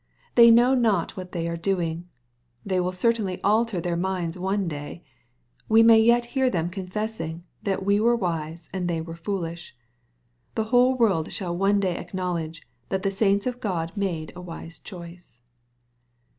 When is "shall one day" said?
11.31-11.97